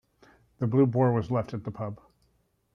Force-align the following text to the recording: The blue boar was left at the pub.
The 0.57 0.65
blue 0.65 0.87
boar 0.87 1.11
was 1.11 1.29
left 1.29 1.53
at 1.53 1.63
the 1.63 1.69
pub. 1.69 1.99